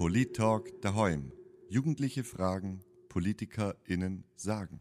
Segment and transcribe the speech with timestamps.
[0.00, 1.30] Polit-Talk daheim.
[1.68, 4.80] Jugendliche Fragen, PolitikerInnen sagen.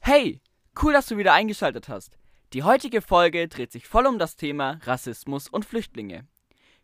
[0.00, 0.42] Hey,
[0.82, 2.18] cool, dass du wieder eingeschaltet hast.
[2.52, 6.26] Die heutige Folge dreht sich voll um das Thema Rassismus und Flüchtlinge.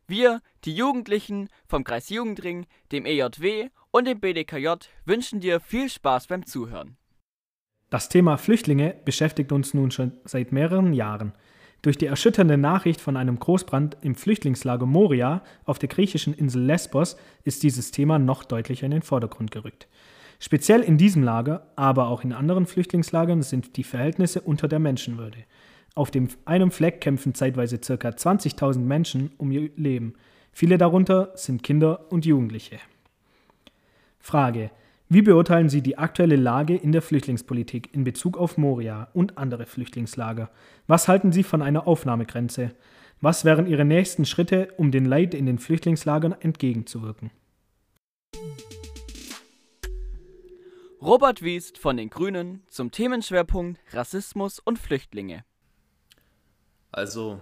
[0.06, 6.28] Wir, die Jugendlichen vom Kreis Jugendring, dem EJW und dem BDKJ wünschen dir viel Spaß
[6.28, 6.96] beim Zuhören.
[7.90, 11.34] Das Thema Flüchtlinge beschäftigt uns nun schon seit mehreren Jahren.
[11.82, 17.16] Durch die erschütternde Nachricht von einem Großbrand im Flüchtlingslager Moria auf der griechischen Insel Lesbos
[17.44, 19.86] ist dieses Thema noch deutlicher in den Vordergrund gerückt.
[20.40, 25.38] Speziell in diesem Lager, aber auch in anderen Flüchtlingslagern sind die Verhältnisse unter der Menschenwürde.
[25.94, 28.08] Auf dem einem Fleck kämpfen zeitweise ca.
[28.08, 30.14] 20.000 Menschen um ihr Leben.
[30.52, 32.78] Viele darunter sind Kinder und Jugendliche.
[34.20, 34.70] Frage:
[35.10, 39.64] wie beurteilen Sie die aktuelle Lage in der Flüchtlingspolitik in Bezug auf Moria und andere
[39.64, 40.50] Flüchtlingslager?
[40.86, 42.74] Was halten Sie von einer Aufnahmegrenze?
[43.22, 47.30] Was wären Ihre nächsten Schritte, um den Leid in den Flüchtlingslagern entgegenzuwirken?
[51.00, 55.42] Robert Wiest von den Grünen zum Themenschwerpunkt Rassismus und Flüchtlinge.
[56.92, 57.40] Also,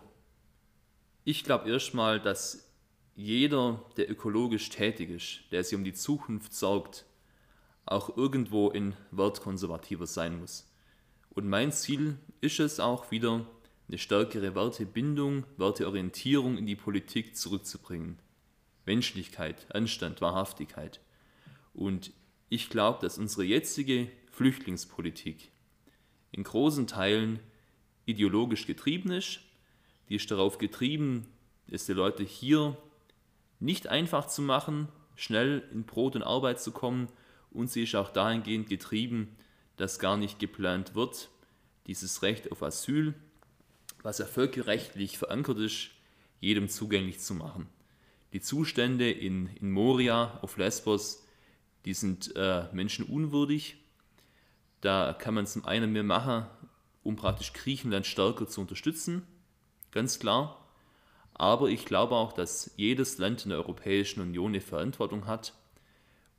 [1.24, 2.70] ich glaube erstmal, dass
[3.16, 7.06] jeder, der ökologisch tätig ist, der sich um die Zukunft sorgt,
[7.86, 10.68] auch irgendwo in wertkonservativer sein muss.
[11.30, 13.46] Und mein Ziel ist es auch wieder,
[13.88, 18.18] eine stärkere Wertebindung, Werteorientierung in die Politik zurückzubringen.
[18.84, 21.00] Menschlichkeit, Anstand, Wahrhaftigkeit.
[21.72, 22.12] Und
[22.48, 25.52] ich glaube, dass unsere jetzige Flüchtlingspolitik
[26.32, 27.40] in großen Teilen
[28.06, 29.40] ideologisch getrieben ist.
[30.08, 31.26] Die ist darauf getrieben,
[31.68, 32.76] es die Leute hier
[33.58, 37.08] nicht einfach zu machen, schnell in Brot und Arbeit zu kommen
[37.56, 39.34] und sie ist auch dahingehend getrieben,
[39.76, 41.30] dass gar nicht geplant wird,
[41.86, 43.14] dieses Recht auf Asyl,
[44.02, 45.90] was ja völkerrechtlich verankert ist,
[46.40, 47.68] jedem zugänglich zu machen.
[48.32, 51.26] Die Zustände in, in Moria auf Lesbos,
[51.84, 53.76] die sind äh, menschenunwürdig.
[54.82, 56.46] Da kann man zum einen mehr machen,
[57.02, 59.22] um praktisch Griechenland stärker zu unterstützen,
[59.92, 60.62] ganz klar.
[61.32, 65.54] Aber ich glaube auch, dass jedes Land in der Europäischen Union eine Verantwortung hat,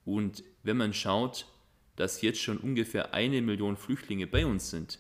[0.08, 1.48] und wenn man schaut,
[1.96, 5.00] dass jetzt schon ungefähr eine Million Flüchtlinge bei uns sind,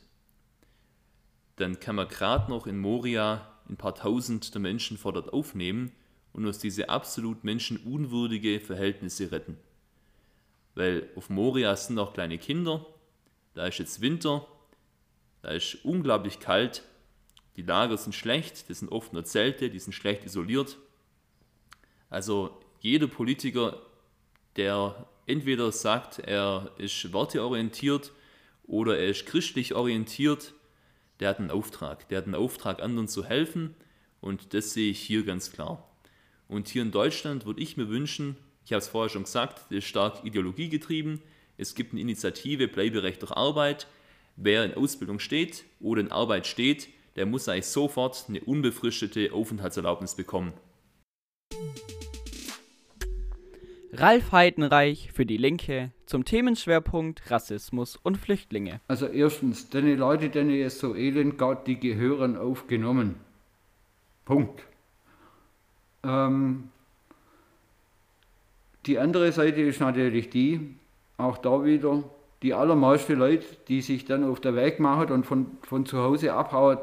[1.57, 5.91] dann kann man gerade noch in Moria ein paar tausend der Menschen vor Ort aufnehmen
[6.31, 9.57] und uns diese absolut menschenunwürdige Verhältnisse retten.
[10.73, 12.85] Weil auf Moria sind auch kleine Kinder,
[13.53, 14.47] da ist jetzt Winter,
[15.41, 16.83] da ist unglaublich kalt,
[17.57, 20.77] die Lager sind schlecht, das sind oft nur Zelte, die sind schlecht isoliert.
[22.09, 23.81] Also jeder Politiker
[24.55, 28.11] der entweder sagt, er ist werteorientiert
[28.63, 30.53] oder er ist christlich orientiert,
[31.19, 32.07] der hat einen Auftrag.
[32.09, 33.75] Der hat einen Auftrag, anderen zu helfen
[34.21, 35.87] und das sehe ich hier ganz klar.
[36.47, 39.77] Und hier in Deutschland würde ich mir wünschen, ich habe es vorher schon gesagt, das
[39.77, 41.21] ist stark ideologiegetrieben.
[41.57, 43.87] Es gibt eine Initiative Bleiberecht durch Arbeit.
[44.35, 50.15] Wer in Ausbildung steht oder in Arbeit steht, der muss eigentlich sofort eine unbefristete Aufenthaltserlaubnis
[50.15, 50.53] bekommen.
[53.99, 58.79] Ralf Heidenreich für die Linke zum Themenschwerpunkt Rassismus und Flüchtlinge.
[58.87, 63.15] Also erstens, die Leute, denen es so elend geht, die gehören aufgenommen.
[64.23, 64.61] Punkt.
[66.03, 66.69] Ähm,
[68.85, 70.75] die andere Seite ist natürlich die,
[71.17, 72.03] auch da wieder,
[72.43, 76.33] die allermeisten Leute, die sich dann auf der Weg machen und von, von zu Hause
[76.33, 76.77] abhauen,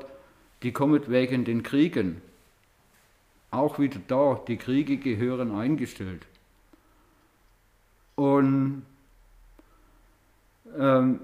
[0.65, 2.21] die kommen wegen den Kriegen.
[3.53, 6.27] Auch wieder da, die Kriege gehören eingestellt.
[8.17, 8.83] Und
[10.79, 11.21] ähm,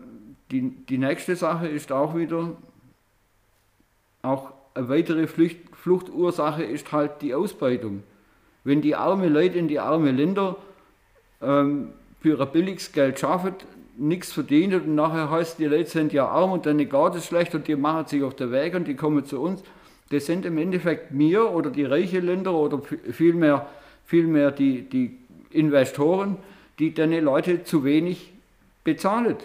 [0.50, 2.56] die, die nächste Sache ist auch wieder,
[4.22, 8.02] auch eine weitere Flucht, Fluchtursache ist halt die Ausbeutung.
[8.64, 10.56] Wenn die armen Leute in die armen Länder
[11.40, 11.90] ähm,
[12.20, 13.54] für ein billiges Geld schaffen,
[13.96, 17.54] nichts verdienen und nachher heißt, die Leute sind ja arm und dann geht es schlecht
[17.54, 19.62] und die machen sich auf den Weg und die kommen zu uns.
[20.10, 22.80] Das sind im Endeffekt mir oder die reichen Länder oder
[23.12, 23.66] vielmehr,
[24.04, 25.16] vielmehr die, die
[25.50, 26.36] Investoren,
[26.80, 28.32] die deine Leute zu wenig
[28.82, 29.36] bezahlen.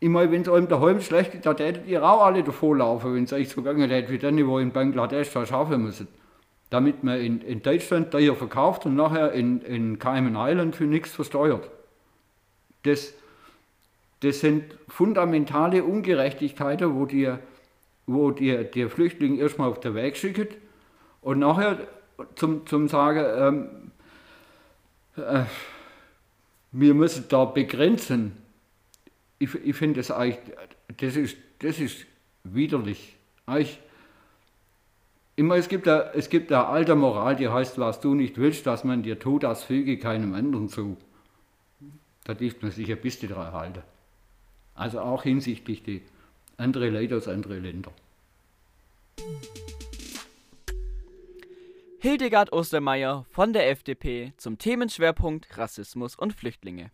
[0.00, 3.32] Immer wenn es eurem daheim schlecht geht, da tätet ihr auch alle davor wenn es
[3.32, 6.08] euch so gegangen hätte, wie dann, wo in Bangladesch da schaffen müssen.
[6.70, 10.84] Damit man in, in Deutschland da hier verkauft und nachher in, in Cayman Island für
[10.84, 11.70] nichts versteuert.
[12.82, 13.14] Das,
[14.20, 17.38] das sind fundamentale Ungerechtigkeiten, wo dir
[18.06, 20.56] wo dir der Flüchtling erstmal auf den Weg schickt
[21.20, 21.78] und nachher
[22.34, 23.91] zum, zum sagen, ähm,
[25.16, 25.44] äh,
[26.72, 28.36] wir müssen da begrenzen.
[29.38, 30.38] Ich, ich finde das eigentlich,
[30.96, 32.06] das ist, das ist
[32.44, 33.16] widerlich.
[33.46, 33.78] Eigentlich,
[35.34, 38.66] Immer, es gibt, eine, es gibt eine alte Moral, die heißt, was du nicht willst,
[38.66, 40.98] dass man dir tut, das füge keinem anderen zu.
[42.24, 43.82] Da dürfte man sich ein bisschen dran halten.
[44.74, 46.02] Also auch hinsichtlich die
[46.58, 47.94] andere Leute aus anderen Ländern.
[52.02, 56.90] Hildegard Ostermeier von der FDP zum Themenschwerpunkt Rassismus und Flüchtlinge.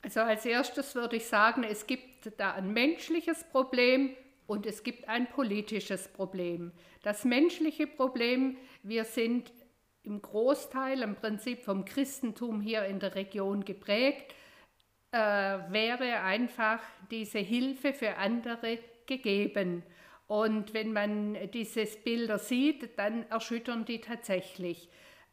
[0.00, 4.16] Also als erstes würde ich sagen, es gibt da ein menschliches Problem
[4.46, 6.72] und es gibt ein politisches Problem.
[7.02, 9.52] Das menschliche Problem, wir sind
[10.02, 14.34] im Großteil im Prinzip vom Christentum hier in der Region geprägt,
[15.12, 16.80] äh, wäre einfach
[17.10, 19.82] diese Hilfe für andere gegeben.
[20.28, 24.88] Und wenn man diese Bilder sieht, dann erschüttern die tatsächlich.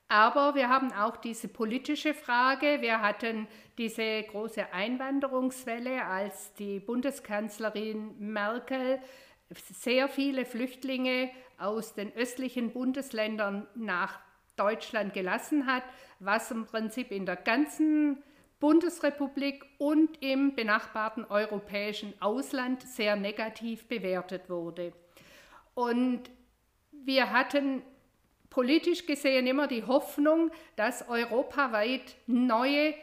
[0.07, 2.77] Aber wir haben auch diese politische Frage.
[2.79, 3.47] Wir hatten
[3.77, 8.99] diese große Einwanderungswelle, als die Bundeskanzlerin Merkel
[9.49, 14.19] sehr viele Flüchtlinge aus den östlichen Bundesländern nach
[14.55, 15.83] Deutschland gelassen hat,
[16.19, 18.23] was im Prinzip in der ganzen
[18.65, 24.91] Bundesrepublik und im benachbarten europäischen Ausland sehr negativ bewertet wurde.
[25.75, 26.23] Und
[26.91, 27.83] wir hatten
[28.49, 32.95] politisch gesehen immer die Hoffnung, dass europaweit neue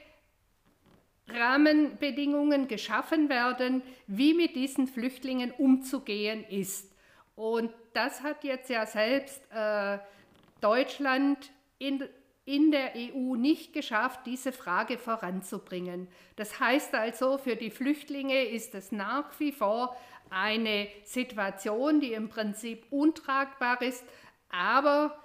[1.29, 6.93] Rahmenbedingungen geschaffen werden, wie mit diesen Flüchtlingen umzugehen ist.
[7.37, 9.99] Und das hat jetzt ja selbst äh,
[10.61, 12.03] Deutschland in,
[12.44, 16.09] in der EU nicht geschafft, diese Frage voranzubringen.
[16.37, 19.97] Das heißt also, für die Flüchtlinge ist es nach wie vor
[20.31, 24.05] eine Situation, die im Prinzip untragbar ist,
[24.49, 25.17] aber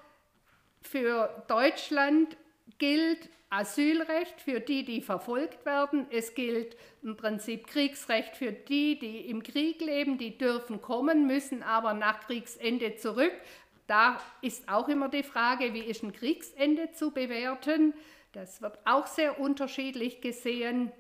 [0.82, 2.38] für Deutschland
[2.78, 6.06] gilt Asylrecht für die, die verfolgt werden.
[6.12, 10.18] Es gilt im Prinzip Kriegsrecht für die, die im Krieg leben.
[10.18, 13.32] Die dürfen kommen, müssen aber nach Kriegsende zurück.
[13.88, 17.94] Da ist auch immer die Frage, wie ist ein Kriegsende zu bewerten.
[18.34, 20.92] Das wird auch sehr unterschiedlich gesehen.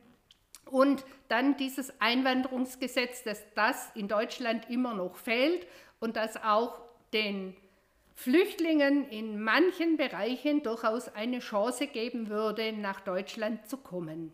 [0.66, 5.68] Und dann dieses Einwanderungsgesetz, dass das in Deutschland immer noch fehlt
[6.00, 6.80] und das auch
[7.14, 7.56] den
[8.16, 14.34] Flüchtlingen in manchen Bereichen durchaus eine Chance geben würde, nach Deutschland zu kommen.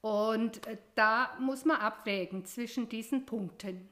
[0.00, 3.88] Und äh, da muss man abwägen zwischen diesen Punkten.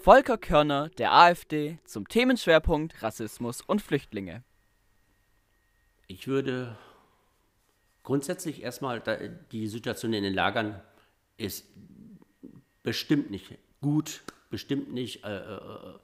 [0.00, 4.42] Volker Körner der AfD zum Themenschwerpunkt Rassismus und Flüchtlinge.
[6.06, 6.76] Ich würde
[8.02, 9.02] grundsätzlich erstmal,
[9.52, 10.80] die Situation in den Lagern
[11.36, 11.66] ist
[12.82, 15.98] bestimmt nicht gut bestimmt nicht äh, äh,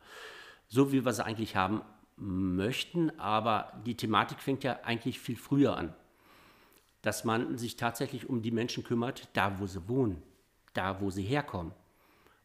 [0.69, 1.83] so, wie wir sie eigentlich haben
[2.17, 5.95] möchten, aber die Thematik fängt ja eigentlich viel früher an,
[7.03, 10.23] dass man sich tatsächlich um die Menschen kümmert, da wo sie wohnen,
[10.73, 11.73] da wo sie herkommen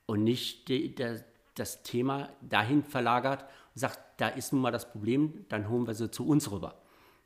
[0.07, 1.23] und nicht die, der,
[1.61, 5.93] das Thema dahin verlagert und sagt, da ist nun mal das Problem, dann holen wir
[5.93, 6.81] sie zu uns rüber.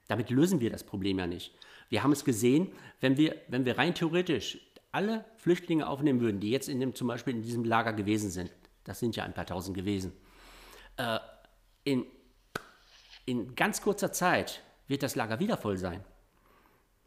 [0.07, 1.55] Damit lösen wir das Problem ja nicht.
[1.89, 4.59] Wir haben es gesehen, wenn wir, wenn wir rein theoretisch
[4.91, 8.51] alle Flüchtlinge aufnehmen würden, die jetzt in dem, zum Beispiel in diesem Lager gewesen sind,
[8.83, 10.13] das sind ja ein paar tausend gewesen.
[10.97, 11.19] Äh,
[11.83, 12.05] in,
[13.25, 16.03] in ganz kurzer Zeit wird das Lager wieder voll sein.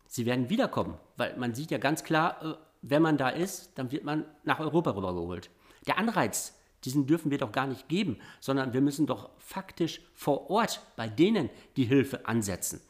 [0.06, 3.90] Sie werden wiederkommen, weil man sieht ja ganz klar, äh, wenn man da ist, dann
[3.90, 5.50] wird man nach Europa rübergeholt.
[5.86, 10.50] Der Anreiz, diesen dürfen wir doch gar nicht geben, sondern wir müssen doch faktisch vor
[10.50, 12.80] Ort bei denen die Hilfe ansetzen.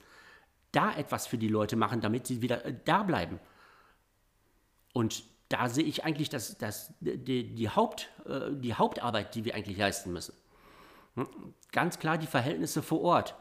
[0.73, 3.41] Da etwas für die Leute machen, damit sie wieder äh, da bleiben.
[4.93, 9.55] Und da sehe ich eigentlich das, das, die, die, Haupt, äh, die Hauptarbeit, die wir
[9.55, 10.35] eigentlich leisten müssen.
[11.15, 11.27] Hm?
[11.73, 13.35] Ganz klar die Verhältnisse vor Ort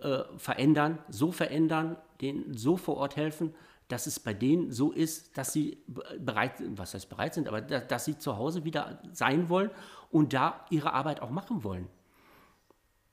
[0.00, 3.54] äh, verändern, so verändern, denen so vor Ort helfen,
[3.92, 5.78] dass es bei denen so ist, dass sie
[6.18, 9.70] bereit, was heißt bereit sind, aber dass sie zu Hause wieder sein wollen
[10.10, 11.88] und da ihre Arbeit auch machen wollen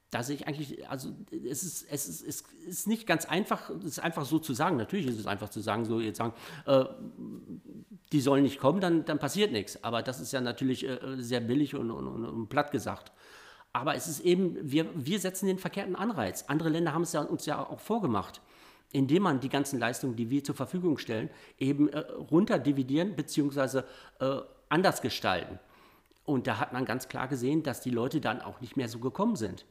[0.10, 3.86] da sehe ich eigentlich, also es ist, es ist, es ist nicht ganz einfach, es
[3.86, 4.78] ist einfach so zu sagen.
[4.78, 6.34] Natürlich ist es einfach zu sagen, so jetzt sagen,
[6.66, 6.86] äh,
[8.14, 9.84] die sollen nicht kommen, dann, dann passiert nichts.
[9.84, 13.12] Aber das ist ja natürlich äh, sehr billig und, und, und, platt gesagt.
[13.74, 16.46] Aber es ist eben, wir, wir setzen den verkehrten Anreiz.
[16.48, 18.42] Andere Länder haben es ja, uns ja auch vorgemacht,
[18.92, 23.84] indem man die ganzen Leistungen, die wir zur Verfügung stellen, eben äh, runterdividieren bzw.
[24.20, 25.60] Äh, anders gestalten.
[26.24, 29.00] Und da hat man ganz klar gesehen, dass die Leute dann auch nicht mehr so
[29.00, 29.66] gekommen sind.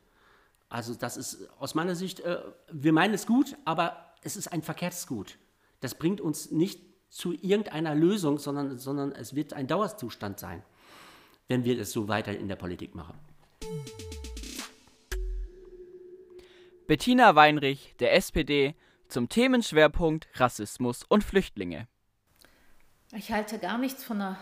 [0.68, 2.38] Also das ist aus meiner Sicht, äh,
[2.72, 5.38] wir meinen es gut, aber es ist ein verkehrtes Gut.
[5.80, 6.80] Das bringt uns nicht
[7.10, 10.62] zu irgendeiner Lösung, sondern, sondern es wird ein Dauerzustand sein,
[11.48, 13.14] wenn wir es so weiter in der Politik machen.
[16.86, 18.74] Bettina Weinrich, der SPD,
[19.08, 21.88] zum Themenschwerpunkt Rassismus und Flüchtlinge.
[23.12, 24.38] Ich halte gar nichts von einer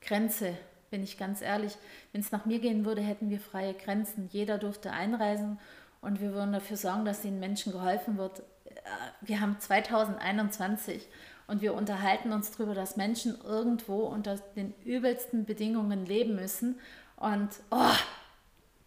[0.00, 0.56] Grenze
[0.90, 1.76] bin ich ganz ehrlich.
[2.12, 4.28] Wenn es nach mir gehen würde, hätten wir freie Grenzen.
[4.32, 5.58] Jeder durfte einreisen
[6.00, 8.40] und wir würden dafür sorgen, dass den Menschen geholfen wird.
[8.64, 8.72] Äh,
[9.20, 11.06] wir haben 2021
[11.46, 16.78] und wir unterhalten uns darüber, dass Menschen irgendwo unter den übelsten Bedingungen leben müssen.
[17.16, 17.96] Und oh,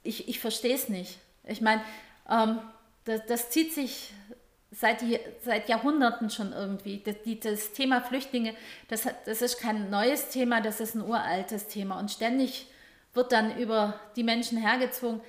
[0.04, 1.20] ich, ich verstehe es nicht.
[1.44, 1.82] Ich meine,
[2.30, 2.60] ähm,
[3.04, 4.14] das, das, zieht sich
[4.72, 5.04] seit,
[5.44, 7.02] seit Jahrhunderten schon irgendwie.
[7.04, 8.56] Das, die, das Thema Flüchtlinge,
[8.88, 12.00] das, das ist kein neues Thema, das ist ein uraltes Thema.
[12.00, 12.68] Und ständig
[13.14, 15.22] wird dann über die Menschen hergezogen.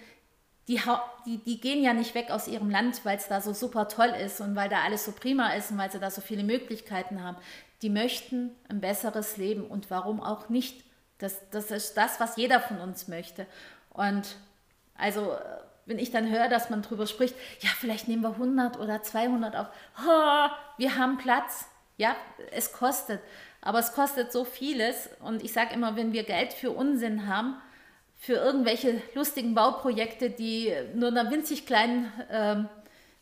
[0.68, 0.80] Die,
[1.26, 4.14] die, die gehen ja nicht weg aus ihrem Land, weil es da so super toll
[4.24, 7.22] ist und weil da alles so prima ist und weil sie da so viele Möglichkeiten
[7.22, 7.36] haben.
[7.82, 10.84] Die möchten ein besseres Leben und warum auch nicht?
[11.18, 13.46] Das, das ist das, was jeder von uns möchte.
[13.90, 14.36] Und
[14.94, 15.36] also
[15.86, 19.56] wenn ich dann höre, dass man darüber spricht, ja, vielleicht nehmen wir 100 oder 200
[19.56, 19.66] auf.
[19.98, 20.48] Oh,
[20.78, 21.66] wir haben Platz.
[21.96, 22.16] Ja,
[22.52, 23.20] es kostet.
[23.60, 25.08] Aber es kostet so vieles.
[25.20, 27.56] Und ich sage immer, wenn wir Geld für Unsinn haben,
[28.16, 32.68] für irgendwelche lustigen Bauprojekte, die nur einer winzig kleinen, ähm,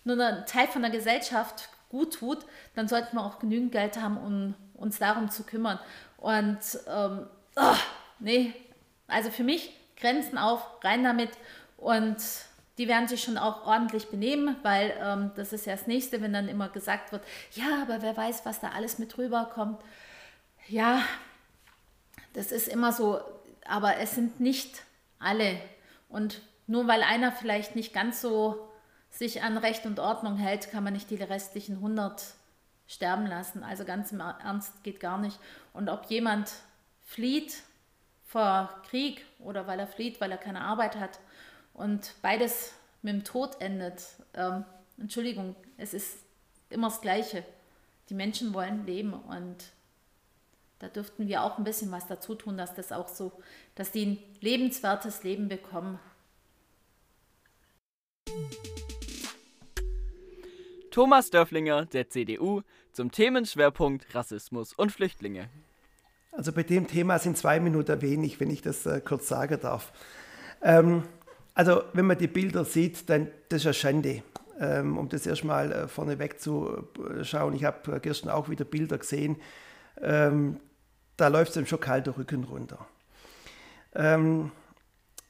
[0.04, 4.18] nur einen Teil von der Gesellschaft gut tut, dann sollten wir auch genügend Geld haben,
[4.18, 5.78] um uns darum zu kümmern.
[6.18, 7.26] Und ähm,
[7.56, 7.76] oh,
[8.18, 8.52] nee,
[9.08, 11.30] also für mich Grenzen auf, rein damit
[11.76, 12.16] und
[12.80, 16.32] die werden sich schon auch ordentlich benehmen, weil ähm, das ist ja das Nächste, wenn
[16.32, 17.22] dann immer gesagt wird,
[17.52, 19.78] ja, aber wer weiß, was da alles mit rüberkommt.
[20.66, 21.02] Ja,
[22.32, 23.20] das ist immer so,
[23.66, 24.82] aber es sind nicht
[25.18, 25.60] alle.
[26.08, 28.66] Und nur weil einer vielleicht nicht ganz so
[29.10, 32.32] sich an Recht und Ordnung hält, kann man nicht die restlichen 100
[32.86, 33.62] sterben lassen.
[33.62, 35.38] Also ganz im Ernst geht gar nicht.
[35.74, 36.50] Und ob jemand
[37.04, 37.62] flieht
[38.24, 41.20] vor Krieg oder weil er flieht, weil er keine Arbeit hat
[41.80, 42.72] und beides
[43.02, 44.04] mit dem Tod endet.
[44.34, 44.64] Ähm,
[44.98, 46.18] Entschuldigung, es ist
[46.68, 47.44] immer das Gleiche.
[48.10, 49.56] Die Menschen wollen leben und
[50.78, 53.32] da dürften wir auch ein bisschen was dazu tun, dass das auch so,
[53.74, 55.98] dass die ein lebenswertes Leben bekommen.
[60.90, 65.48] Thomas Dörflinger, der CDU, zum Themenschwerpunkt Rassismus und Flüchtlinge.
[66.32, 69.92] Also bei dem Thema sind zwei Minuten wenig, wenn ich das äh, kurz sagen darf.
[70.62, 71.04] Ähm,
[71.60, 74.22] also wenn man die Bilder sieht, dann das ist eine Schande.
[74.58, 76.88] Ähm, um das erstmal äh, vorneweg zu
[77.22, 77.52] schauen.
[77.52, 79.36] Ich habe äh, gestern auch wieder Bilder gesehen.
[80.00, 80.58] Ähm,
[81.18, 82.86] da läuft es ihm schon kalt der Rücken runter.
[83.94, 84.52] Ähm,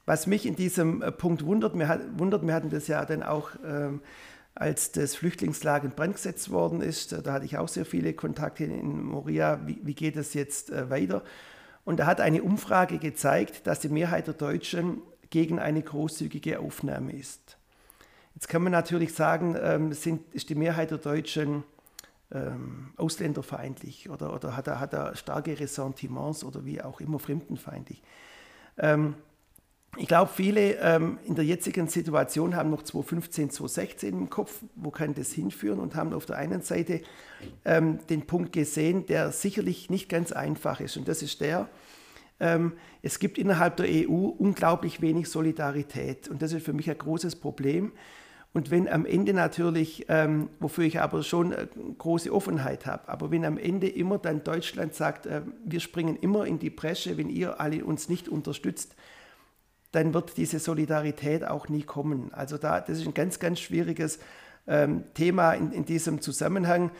[0.05, 3.49] was mich in diesem äh, Punkt wundert, wir, wundert, wir hatten das ja dann auch,
[3.65, 4.01] ähm,
[4.55, 8.63] als das Flüchtlingslager in Brand gesetzt worden ist, da hatte ich auch sehr viele Kontakte
[8.63, 11.23] in Moria, wie, wie geht es jetzt äh, weiter?
[11.83, 17.13] Und da hat eine Umfrage gezeigt, dass die Mehrheit der Deutschen gegen eine großzügige Aufnahme
[17.13, 17.57] ist.
[18.35, 21.63] Jetzt kann man natürlich sagen, ähm, sind, ist die Mehrheit der Deutschen
[22.31, 28.01] ähm, ausländerfeindlich oder, oder hat, er, hat er starke Ressentiments oder wie auch immer fremdenfeindlich.
[28.77, 29.15] Ähm,
[29.97, 34.89] ich glaube, viele ähm, in der jetzigen Situation haben noch 2015, 2016 im Kopf, wo
[34.89, 37.01] kann das hinführen und haben auf der einen Seite
[37.65, 41.67] ähm, den Punkt gesehen, der sicherlich nicht ganz einfach ist und das ist der,
[43.03, 47.35] es gibt innerhalb der EU unglaublich wenig Solidarität und das ist für mich ein großes
[47.35, 47.91] Problem.
[48.53, 51.67] Und wenn am Ende natürlich, ähm, wofür ich aber schon äh,
[51.97, 56.45] große Offenheit habe, aber wenn am Ende immer dann Deutschland sagt, äh, wir springen immer
[56.45, 58.95] in die Bresche, wenn ihr alle uns nicht unterstützt,
[59.93, 62.33] dann wird diese Solidarität auch nie kommen.
[62.33, 64.19] Also da, das ist ein ganz, ganz schwieriges
[64.67, 66.91] ähm, Thema in, in diesem Zusammenhang.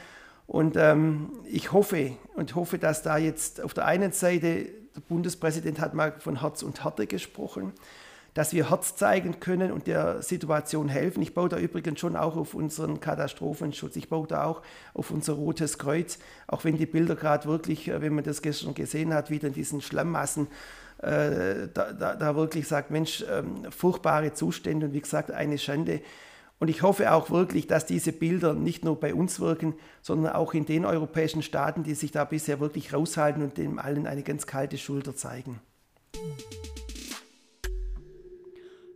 [0.48, 5.80] Und ähm, ich hoffe und hoffe, dass da jetzt auf der einen Seite der Bundespräsident
[5.80, 7.74] hat mal von Herz und Härte gesprochen,
[8.34, 11.22] dass wir Herz zeigen können und der Situation helfen.
[11.22, 13.96] Ich baue da übrigens schon auch auf unseren Katastrophenschutz.
[13.98, 14.62] Ich baue da auch
[14.94, 16.18] auf unser Rotes Kreuz,
[16.48, 19.54] auch wenn die Bilder gerade wirklich, äh, wenn man das gestern gesehen hat, wieder in
[19.54, 20.48] diesen Schlammmassen,
[21.00, 26.02] äh, da, da, da, wirklich sagt, Mensch, ähm, furchtbare Zustände und wie gesagt, eine Schande.
[26.62, 30.54] Und ich hoffe auch wirklich, dass diese Bilder nicht nur bei uns wirken, sondern auch
[30.54, 34.46] in den europäischen Staaten, die sich da bisher wirklich raushalten und dem allen eine ganz
[34.46, 35.60] kalte Schulter zeigen.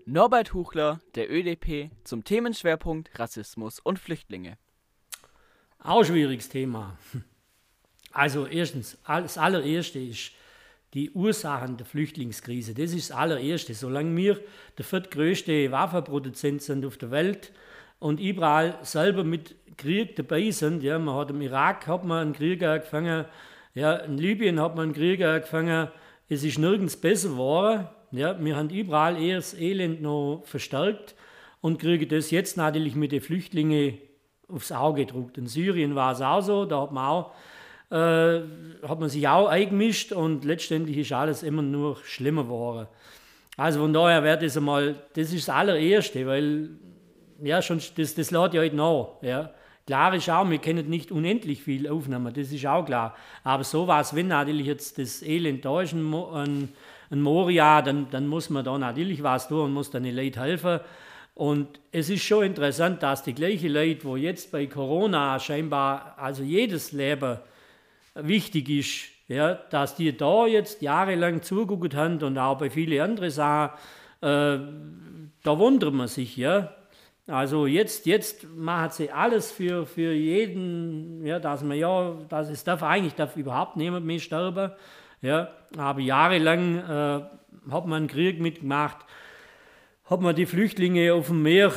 [0.05, 4.59] Norbert Huchler, der ÖDP, zum Themenschwerpunkt Rassismus und Flüchtlinge.
[5.79, 6.99] Auch ein schwieriges Thema.
[8.11, 10.33] Also erstens, das allererste ist,
[10.95, 12.73] die Ursachen der Flüchtlingskrise.
[12.73, 13.73] Das ist das allererste.
[13.73, 14.39] Solange wir
[14.77, 17.51] der viertgrößte Waffenproduzent sind auf der Welt
[17.99, 22.33] und überall selber mit Krieg dabei sind, ja, man hat im Irak hat man einen
[22.33, 23.25] Krieg angefangen,
[23.73, 25.89] ja, in Libyen hat man einen Krieg angefangen,
[26.29, 27.87] es ist nirgends besser geworden.
[28.11, 31.13] Ja, wir haben überall eher das Elend noch verstärkt
[31.59, 33.97] und kriegen das jetzt natürlich mit den Flüchtlingen
[34.47, 35.37] aufs Auge gedruckt.
[35.37, 37.31] In Syrien war es auch so, da hat man auch
[37.89, 38.39] äh,
[38.87, 42.87] hat man sich auch eingemischt und letztendlich ist alles immer nur schlimmer geworden.
[43.57, 46.69] Also von daher wäre das einmal, das ist das allererste, weil,
[47.41, 49.51] ja, schon, das, das lädt ja heute nach, ja.
[49.87, 53.15] Klar ist auch, wir können nicht unendlich viel aufnehmen, das ist auch klar.
[53.43, 56.69] Aber sowas, wenn natürlich jetzt das Elend da ist, ein, ein,
[57.11, 60.39] ein Moria, dann, dann muss man da natürlich was tun und muss dann den Leuten
[60.39, 60.79] helfen.
[61.35, 66.41] Und es ist schon interessant, dass die gleichen Leute, wo jetzt bei Corona scheinbar, also
[66.41, 67.37] jedes Leben
[68.15, 73.29] wichtig ist, ja, dass die da jetzt jahrelang zugeguckt haben und auch bei vielen anderen
[73.29, 73.75] Sachen,
[74.21, 74.59] äh,
[75.43, 76.73] da wundert man sich, ja.
[77.27, 82.63] Also jetzt, jetzt macht sie alles für, für jeden, ja, dass man ja, dass es
[82.63, 84.71] darf eigentlich darf überhaupt niemand mehr sterben.
[85.21, 88.97] Ja, aber jahrelang äh, hat man einen Krieg mitgemacht,
[90.05, 91.71] hat man die Flüchtlinge auf dem Meer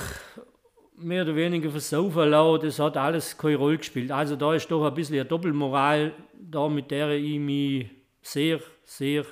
[0.99, 4.11] mehr oder weniger versaufen lassen, das hat alles keine Rolle gespielt.
[4.11, 7.91] Also da ist doch ein bisschen eine Doppelmoral da, mit der ich mich
[8.23, 9.25] sehr, sehr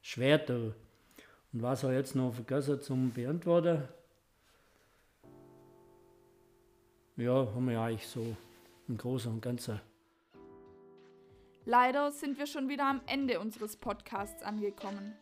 [0.00, 0.74] schwer tue.
[1.52, 3.82] Und was habe ich jetzt noch vergessen zum Beantworten?
[7.16, 8.36] ja, haben wir eigentlich so
[8.88, 9.80] im Großen und Ganzen.
[11.64, 15.14] Leider sind wir schon wieder am Ende unseres Podcasts angekommen.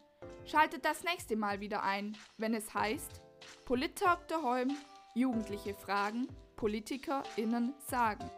[0.47, 3.21] Schaltet das nächste Mal wieder ein, wenn es heißt
[3.67, 4.71] Polit-Talk daheim,
[5.15, 8.31] Jugendliche fragen, PolitikerInnen sagen.